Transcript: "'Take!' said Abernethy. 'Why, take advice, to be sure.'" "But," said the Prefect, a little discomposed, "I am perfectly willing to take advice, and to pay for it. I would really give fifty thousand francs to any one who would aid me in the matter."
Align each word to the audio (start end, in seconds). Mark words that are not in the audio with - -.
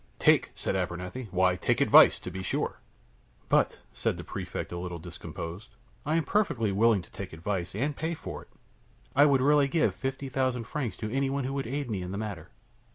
"'Take!' 0.17 0.49
said 0.55 0.75
Abernethy. 0.75 1.27
'Why, 1.29 1.55
take 1.55 1.79
advice, 1.79 2.17
to 2.17 2.31
be 2.31 2.41
sure.'" 2.41 2.79
"But," 3.49 3.77
said 3.93 4.17
the 4.17 4.23
Prefect, 4.23 4.71
a 4.71 4.79
little 4.79 4.97
discomposed, 4.97 5.75
"I 6.07 6.15
am 6.15 6.23
perfectly 6.23 6.71
willing 6.71 7.03
to 7.03 7.11
take 7.11 7.33
advice, 7.33 7.75
and 7.75 7.95
to 7.95 8.01
pay 8.01 8.15
for 8.15 8.41
it. 8.41 8.49
I 9.15 9.27
would 9.27 9.41
really 9.41 9.67
give 9.67 9.93
fifty 9.93 10.27
thousand 10.27 10.63
francs 10.63 10.95
to 10.95 11.11
any 11.13 11.29
one 11.29 11.43
who 11.43 11.53
would 11.53 11.67
aid 11.67 11.87
me 11.91 12.01
in 12.01 12.11
the 12.11 12.17
matter." 12.17 12.49